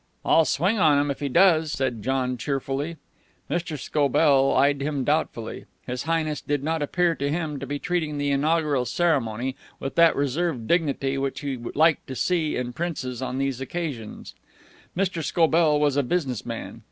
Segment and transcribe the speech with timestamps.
[0.25, 2.97] "I'll swing on him if he does," said John, cheerfully.
[3.51, 3.77] Mr.
[3.77, 5.65] Scobell eyed him doubtfully.
[5.85, 10.15] His Highness did not appear to him to be treating the inaugural ceremony with that
[10.15, 14.33] reserved dignity which we like to see in princes on these occasions.
[14.97, 15.23] Mr.
[15.23, 16.79] Scobell was a business man.